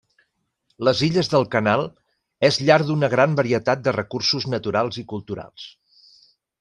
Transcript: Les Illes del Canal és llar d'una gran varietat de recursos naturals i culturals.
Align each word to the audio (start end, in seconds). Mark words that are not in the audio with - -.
Les 0.87 1.01
Illes 1.07 1.27
del 1.33 1.43
Canal 1.55 1.83
és 2.49 2.57
llar 2.69 2.79
d'una 2.87 3.11
gran 3.15 3.37
varietat 3.41 3.85
de 3.89 3.95
recursos 3.99 4.49
naturals 4.55 4.99
i 5.03 5.05
culturals. 5.13 5.69